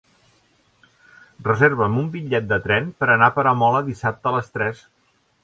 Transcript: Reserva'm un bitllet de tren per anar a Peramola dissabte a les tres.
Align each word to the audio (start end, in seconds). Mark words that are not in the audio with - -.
Reserva'm 1.47 1.99
un 2.05 2.07
bitllet 2.15 2.47
de 2.53 2.59
tren 2.65 2.89
per 3.03 3.11
anar 3.17 3.29
a 3.29 3.35
Peramola 3.37 3.85
dissabte 3.93 4.33
a 4.33 4.35
les 4.39 4.51
tres. 4.59 4.83